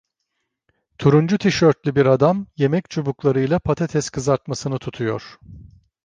Turuncu 0.97 1.37
tişörtlü 1.37 1.95
bir 1.95 2.05
adam, 2.05 2.47
yemek 2.57 2.89
çubuklarıyla 2.89 3.59
patates 3.59 4.09
kızartmasını 4.09 4.79
tutuyor 4.79 5.37